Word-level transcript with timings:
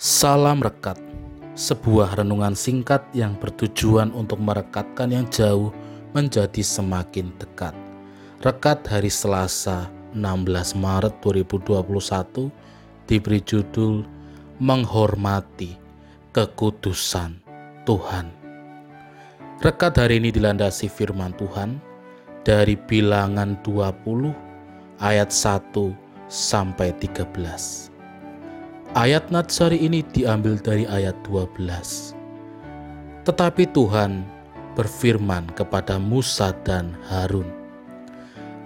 Salam 0.00 0.64
Rekat, 0.64 0.96
sebuah 1.52 2.16
renungan 2.16 2.56
singkat 2.56 3.04
yang 3.12 3.36
bertujuan 3.36 4.08
untuk 4.16 4.40
merekatkan 4.40 5.12
yang 5.12 5.28
jauh 5.28 5.76
menjadi 6.16 6.64
semakin 6.64 7.28
dekat. 7.36 7.76
Rekat 8.40 8.80
hari 8.88 9.12
Selasa 9.12 9.92
16 10.16 10.80
Maret 10.80 11.20
2021 11.20 12.48
diberi 13.04 13.44
judul 13.44 14.08
Menghormati 14.56 15.76
Kekudusan 16.32 17.36
Tuhan. 17.84 18.32
Rekat 19.60 20.00
hari 20.00 20.16
ini 20.16 20.32
dilandasi 20.32 20.88
firman 20.88 21.36
Tuhan 21.36 21.76
dari 22.40 22.72
bilangan 22.72 23.52
20 23.68 24.32
ayat 24.96 25.28
1 25.28 25.92
sampai 26.32 26.88
13. 26.96 27.89
Ayat 28.90 29.30
Natsari 29.30 29.86
ini 29.86 30.02
diambil 30.02 30.58
dari 30.58 30.82
ayat 30.82 31.14
12. 31.22 32.10
Tetapi 33.22 33.70
Tuhan 33.70 34.26
berfirman 34.74 35.46
kepada 35.54 35.94
Musa 36.02 36.50
dan 36.66 36.98
Harun, 37.06 37.46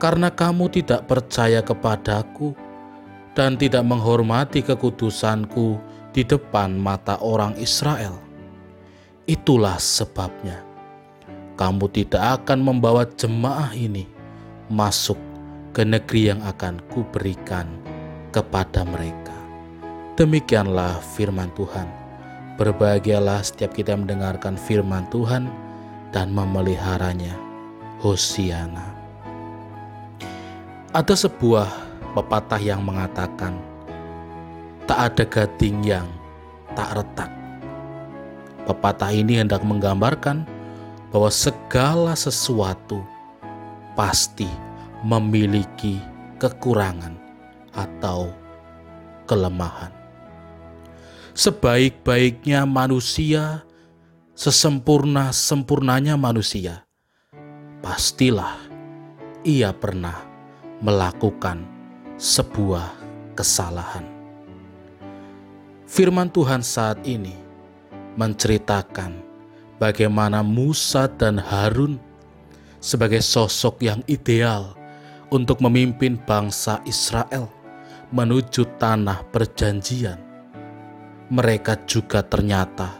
"Karena 0.00 0.32
kamu 0.32 0.72
tidak 0.72 1.04
percaya 1.04 1.60
kepadaku 1.60 2.56
dan 3.36 3.60
tidak 3.60 3.84
menghormati 3.84 4.64
kekudusanku 4.64 5.76
di 6.16 6.24
depan 6.24 6.72
mata 6.72 7.20
orang 7.20 7.52
Israel, 7.60 8.16
itulah 9.28 9.76
sebabnya 9.76 10.64
kamu 11.60 11.84
tidak 11.92 12.40
akan 12.40 12.64
membawa 12.64 13.04
jemaah 13.12 13.76
ini 13.76 14.08
masuk 14.72 15.20
ke 15.76 15.84
negeri 15.84 16.32
yang 16.32 16.40
akan 16.48 16.80
kuberikan 16.88 17.68
kepada 18.32 18.88
mereka." 18.88 19.33
Demikianlah 20.14 21.02
firman 21.02 21.50
Tuhan. 21.58 21.90
Berbahagialah 22.54 23.42
setiap 23.42 23.74
kita 23.74 23.98
mendengarkan 23.98 24.54
firman 24.54 25.10
Tuhan 25.10 25.50
dan 26.14 26.30
memeliharanya. 26.30 27.34
Hosiana. 27.98 28.94
Ada 30.94 31.26
sebuah 31.26 31.66
pepatah 32.14 32.62
yang 32.62 32.86
mengatakan, 32.86 33.58
tak 34.86 35.18
ada 35.18 35.24
gading 35.26 35.82
yang 35.82 36.06
tak 36.78 36.94
retak. 36.94 37.32
Pepatah 38.70 39.10
ini 39.10 39.42
hendak 39.42 39.66
menggambarkan 39.66 40.46
bahwa 41.10 41.30
segala 41.34 42.14
sesuatu 42.14 43.02
pasti 43.98 44.46
memiliki 45.02 45.98
kekurangan 46.38 47.18
atau 47.74 48.30
kelemahan 49.26 50.03
sebaik-baiknya 51.34 52.62
manusia, 52.62 53.66
sesempurna-sempurnanya 54.38 56.14
manusia, 56.14 56.86
pastilah 57.82 58.54
ia 59.42 59.74
pernah 59.74 60.14
melakukan 60.78 61.66
sebuah 62.22 62.94
kesalahan. 63.34 64.06
Firman 65.90 66.30
Tuhan 66.30 66.62
saat 66.62 67.02
ini 67.02 67.34
menceritakan 68.14 69.18
bagaimana 69.82 70.38
Musa 70.46 71.10
dan 71.10 71.42
Harun 71.42 71.98
sebagai 72.78 73.18
sosok 73.18 73.82
yang 73.82 74.06
ideal 74.06 74.78
untuk 75.34 75.58
memimpin 75.58 76.14
bangsa 76.14 76.78
Israel 76.86 77.50
menuju 78.14 78.78
tanah 78.78 79.26
perjanjian 79.34 80.33
mereka 81.34 81.74
juga 81.90 82.22
ternyata 82.22 82.94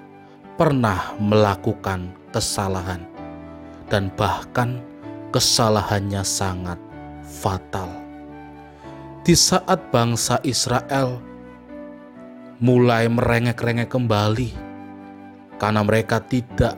pernah 0.59 1.15
melakukan 1.23 2.11
kesalahan, 2.35 3.07
dan 3.87 4.11
bahkan 4.19 4.83
kesalahannya 5.31 6.27
sangat 6.27 6.75
fatal. 7.23 7.87
Di 9.23 9.39
saat 9.39 9.79
bangsa 9.95 10.43
Israel 10.43 11.23
mulai 12.59 13.07
merengek-rengek 13.07 13.95
kembali 13.95 14.51
karena 15.63 15.87
mereka 15.87 16.19
tidak 16.19 16.75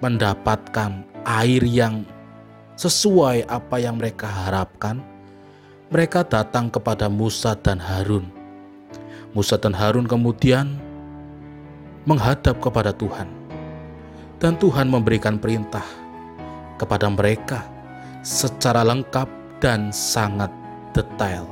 mendapatkan 0.00 1.04
air 1.28 1.62
yang 1.68 2.08
sesuai 2.80 3.44
apa 3.44 3.76
yang 3.76 4.00
mereka 4.00 4.24
harapkan, 4.24 5.04
mereka 5.92 6.24
datang 6.24 6.72
kepada 6.72 7.12
Musa 7.12 7.52
dan 7.60 7.76
Harun. 7.76 8.24
Musa 9.36 9.60
dan 9.60 9.76
Harun 9.76 10.06
kemudian 10.06 10.83
menghadap 12.04 12.60
kepada 12.60 12.92
Tuhan, 12.92 13.28
dan 14.40 14.56
Tuhan 14.60 14.88
memberikan 14.88 15.40
perintah 15.40 15.84
kepada 16.76 17.08
mereka 17.08 17.64
secara 18.24 18.84
lengkap 18.84 19.28
dan 19.60 19.88
sangat 19.92 20.52
detail. 20.92 21.48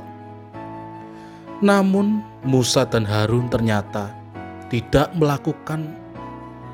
Namun, 1.63 2.21
Musa 2.43 2.83
dan 2.83 3.07
Harun 3.07 3.47
ternyata 3.47 4.11
tidak 4.67 5.15
melakukan 5.15 5.95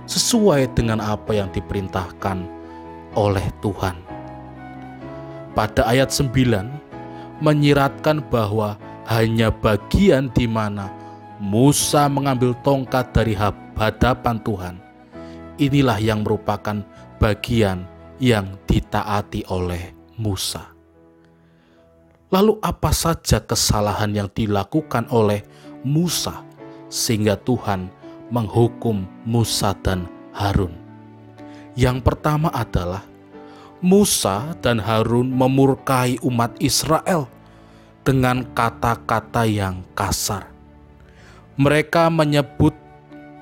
sesuai 0.09 0.73
dengan 0.73 0.97
apa 0.97 1.37
yang 1.37 1.53
diperintahkan 1.53 2.41
oleh 3.13 3.45
Tuhan. 3.61 3.95
Pada 5.53 5.85
ayat 5.85 6.09
9 6.09 7.43
menyiratkan 7.43 8.25
bahwa 8.33 8.81
hanya 9.05 9.53
bagian 9.53 10.33
di 10.33 10.49
mana 10.49 10.89
Musa 11.39 12.11
mengambil 12.11 12.51
tongkat 12.67 13.15
dari 13.15 13.31
hadapan 13.31 14.43
Tuhan. 14.43 14.75
Inilah 15.55 15.95
yang 15.95 16.27
merupakan 16.27 16.83
bagian 17.15 17.87
yang 18.19 18.59
ditaati 18.67 19.47
oleh 19.47 19.95
Musa. 20.19 20.67
Lalu, 22.27 22.59
apa 22.59 22.91
saja 22.91 23.39
kesalahan 23.39 24.11
yang 24.11 24.27
dilakukan 24.35 25.07
oleh 25.15 25.47
Musa 25.79 26.43
sehingga 26.91 27.39
Tuhan 27.39 27.87
menghukum 28.27 29.07
Musa 29.23 29.71
dan 29.79 30.11
Harun? 30.35 30.75
Yang 31.79 32.03
pertama 32.03 32.51
adalah 32.51 33.07
Musa 33.79 34.59
dan 34.59 34.83
Harun 34.83 35.31
memurkai 35.31 36.19
umat 36.19 36.59
Israel 36.59 37.31
dengan 38.03 38.43
kata-kata 38.51 39.47
yang 39.47 39.87
kasar 39.95 40.58
mereka 41.59 42.07
menyebut 42.07 42.71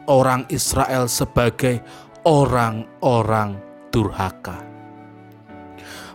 orang 0.09 0.49
Israel 0.49 1.05
sebagai 1.05 1.85
orang-orang 2.25 3.61
durhaka. 3.93 4.57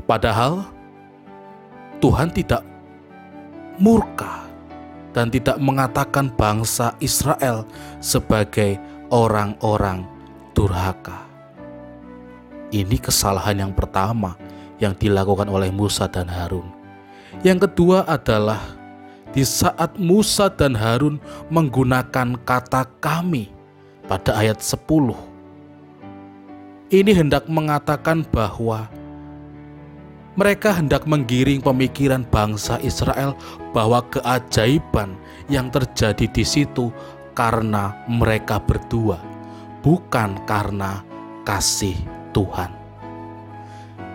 Padahal 0.02 0.66
Tuhan 2.02 2.34
tidak 2.34 2.66
murka 3.78 4.50
dan 5.14 5.30
tidak 5.30 5.62
mengatakan 5.62 6.34
bangsa 6.34 6.98
Israel 6.98 7.62
sebagai 8.02 8.82
orang-orang 9.14 10.02
durhaka. 10.58 11.22
Ini 12.74 12.98
kesalahan 12.98 13.62
yang 13.62 13.72
pertama 13.78 14.34
yang 14.82 14.98
dilakukan 14.98 15.46
oleh 15.46 15.70
Musa 15.70 16.10
dan 16.10 16.26
Harun. 16.26 16.66
Yang 17.46 17.70
kedua 17.70 18.02
adalah 18.10 18.81
di 19.32 19.42
saat 19.42 19.96
Musa 19.96 20.52
dan 20.52 20.76
Harun 20.76 21.16
menggunakan 21.48 22.36
kata 22.44 22.84
kami 23.00 23.48
pada 24.04 24.36
ayat 24.36 24.60
10. 24.60 24.84
Ini 26.92 27.12
hendak 27.16 27.48
mengatakan 27.48 28.20
bahwa 28.28 28.92
mereka 30.36 30.76
hendak 30.76 31.08
menggiring 31.08 31.60
pemikiran 31.64 32.24
bangsa 32.28 32.76
Israel 32.84 33.36
bahwa 33.72 34.04
keajaiban 34.12 35.16
yang 35.48 35.72
terjadi 35.72 36.28
di 36.28 36.44
situ 36.44 36.92
karena 37.32 37.96
mereka 38.04 38.60
berdua, 38.60 39.20
bukan 39.80 40.36
karena 40.44 41.00
kasih 41.48 41.96
Tuhan. 42.36 42.72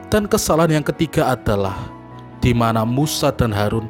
Dan 0.07 0.29
kesalahan 0.29 0.81
yang 0.81 0.85
ketiga 0.85 1.33
adalah 1.33 1.77
di 2.39 2.53
mana 2.53 2.85
Musa 2.87 3.33
dan 3.33 3.51
Harun 3.51 3.89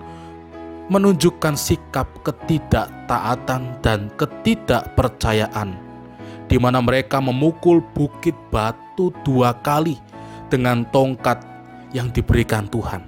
menunjukkan 0.88 1.56
sikap 1.60 2.08
ketidaktaatan 2.24 3.80
dan 3.84 4.08
ketidakpercayaan, 4.16 5.76
di 6.48 6.56
mana 6.56 6.80
mereka 6.80 7.20
memukul 7.20 7.84
bukit 7.92 8.36
batu 8.52 9.12
dua 9.28 9.52
kali 9.60 10.00
dengan 10.48 10.88
tongkat 10.96 11.44
yang 11.92 12.08
diberikan 12.12 12.68
Tuhan. 12.72 13.04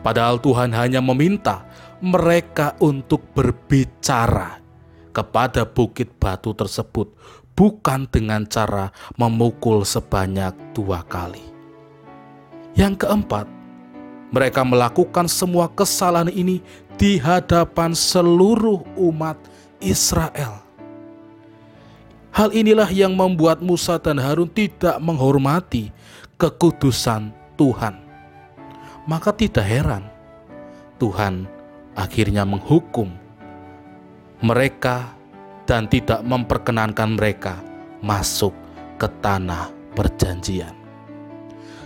Padahal 0.00 0.40
Tuhan 0.40 0.72
hanya 0.72 1.00
meminta 1.00 1.64
mereka 2.00 2.76
untuk 2.80 3.24
berbicara 3.32 4.60
kepada 5.12 5.64
bukit 5.64 6.12
batu 6.20 6.52
tersebut, 6.52 7.08
bukan 7.56 8.04
dengan 8.10 8.44
cara 8.44 8.92
memukul 9.16 9.86
sebanyak 9.86 10.52
dua 10.76 11.00
kali. 11.06 11.40
Yang 12.74 13.06
keempat, 13.06 13.46
mereka 14.34 14.66
melakukan 14.66 15.30
semua 15.30 15.70
kesalahan 15.70 16.26
ini 16.26 16.58
di 16.94 17.18
hadapan 17.18 17.92
seluruh 17.92 18.82
umat 18.98 19.38
Israel. 19.82 20.62
Hal 22.34 22.50
inilah 22.50 22.90
yang 22.90 23.14
membuat 23.14 23.62
Musa 23.62 23.94
dan 24.02 24.18
Harun 24.18 24.50
tidak 24.50 24.98
menghormati 24.98 25.94
kekudusan 26.34 27.30
Tuhan. 27.54 28.02
Maka 29.06 29.30
tidak 29.30 29.62
heran 29.62 30.02
Tuhan 30.98 31.46
akhirnya 31.94 32.42
menghukum 32.42 33.12
mereka 34.42 35.14
dan 35.68 35.86
tidak 35.86 36.26
memperkenankan 36.26 37.14
mereka 37.14 37.62
masuk 38.02 38.52
ke 38.98 39.06
tanah 39.22 39.70
perjanjian. 39.94 40.74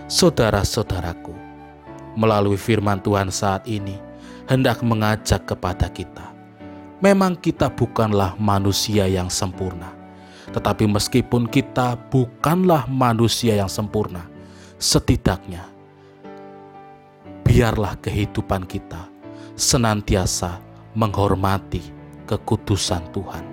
Saudara-saudaraku, 0.08 1.36
melalui 2.16 2.56
firman 2.56 2.98
Tuhan 3.04 3.28
saat 3.28 3.68
ini 3.68 4.07
hendak 4.48 4.80
mengajak 4.82 5.44
kepada 5.44 5.92
kita. 5.92 6.34
Memang 6.98 7.38
kita 7.38 7.70
bukanlah 7.70 8.34
manusia 8.40 9.06
yang 9.06 9.30
sempurna 9.30 9.98
tetapi 10.52 10.88
meskipun 10.88 11.44
kita 11.48 12.00
bukanlah 12.08 12.88
manusia 12.88 13.56
yang 13.56 13.68
sempurna, 13.68 14.24
setidaknya 14.80 15.64
biarlah 17.44 17.96
kehidupan 18.00 18.64
kita 18.64 19.08
senantiasa 19.56 20.60
menghormati 20.96 21.84
kekudusan 22.24 23.12
Tuhan. 23.12 23.44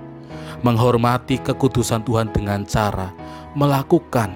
Menghormati 0.63 1.37
kekudusan 1.43 2.01
Tuhan 2.07 2.31
dengan 2.31 2.63
cara 2.63 3.11
melakukan 3.53 4.31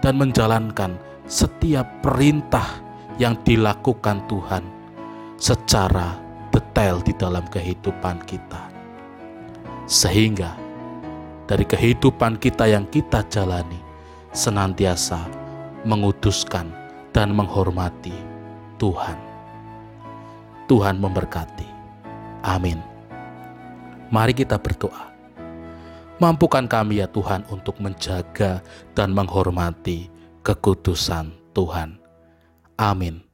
dan 0.00 0.14
menjalankan 0.16 0.96
setiap 1.26 1.84
perintah 2.00 2.64
yang 3.18 3.36
dilakukan 3.42 4.22
Tuhan 4.30 4.62
secara 5.44 6.16
detail 6.48 7.04
di 7.04 7.12
dalam 7.12 7.44
kehidupan 7.52 8.24
kita. 8.24 8.72
Sehingga 9.84 10.56
dari 11.44 11.68
kehidupan 11.68 12.40
kita 12.40 12.64
yang 12.64 12.88
kita 12.88 13.20
jalani 13.28 13.76
senantiasa 14.32 15.20
menguduskan 15.84 16.72
dan 17.12 17.36
menghormati 17.36 18.16
Tuhan. 18.80 19.20
Tuhan 20.64 20.96
memberkati. 20.96 21.68
Amin. 22.40 22.80
Mari 24.08 24.32
kita 24.32 24.56
berdoa. 24.56 25.12
Mampukan 26.24 26.64
kami 26.64 27.04
ya 27.04 27.08
Tuhan 27.12 27.44
untuk 27.52 27.84
menjaga 27.84 28.64
dan 28.96 29.12
menghormati 29.12 30.08
kekudusan 30.40 31.36
Tuhan. 31.52 32.00
Amin. 32.80 33.33